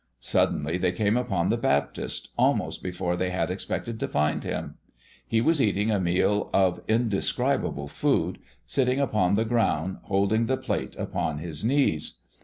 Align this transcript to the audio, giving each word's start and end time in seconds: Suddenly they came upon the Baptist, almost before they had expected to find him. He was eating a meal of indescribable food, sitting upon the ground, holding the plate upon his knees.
Suddenly 0.19 0.79
they 0.79 0.93
came 0.93 1.15
upon 1.15 1.49
the 1.49 1.57
Baptist, 1.59 2.29
almost 2.35 2.81
before 2.81 3.15
they 3.15 3.29
had 3.29 3.51
expected 3.51 3.99
to 3.99 4.07
find 4.07 4.43
him. 4.43 4.79
He 5.27 5.41
was 5.41 5.61
eating 5.61 5.91
a 5.91 5.99
meal 5.99 6.49
of 6.53 6.81
indescribable 6.87 7.87
food, 7.87 8.39
sitting 8.65 8.99
upon 8.99 9.35
the 9.35 9.45
ground, 9.45 9.97
holding 10.05 10.47
the 10.47 10.57
plate 10.57 10.95
upon 10.95 11.37
his 11.37 11.63
knees. 11.63 12.15